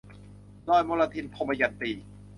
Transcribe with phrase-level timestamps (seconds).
[0.67, 1.91] รอยมลทิน- ทมยันตี